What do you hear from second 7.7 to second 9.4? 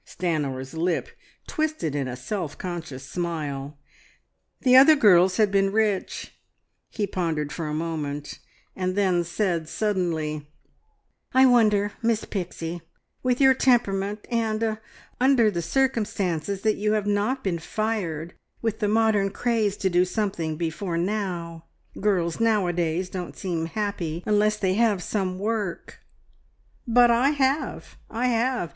moment, and then